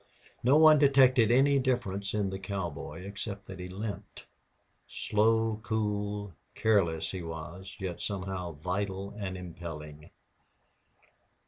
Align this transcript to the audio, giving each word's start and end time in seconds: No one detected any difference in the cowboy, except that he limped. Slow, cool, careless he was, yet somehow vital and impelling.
No 0.43 0.57
one 0.57 0.79
detected 0.79 1.29
any 1.29 1.59
difference 1.59 2.15
in 2.15 2.31
the 2.31 2.39
cowboy, 2.39 3.03
except 3.05 3.45
that 3.45 3.59
he 3.59 3.69
limped. 3.69 4.25
Slow, 4.87 5.59
cool, 5.61 6.33
careless 6.55 7.11
he 7.11 7.21
was, 7.21 7.77
yet 7.79 8.01
somehow 8.01 8.53
vital 8.53 9.13
and 9.15 9.37
impelling. 9.37 10.09